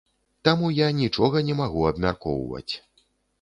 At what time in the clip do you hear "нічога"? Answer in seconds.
1.01-1.43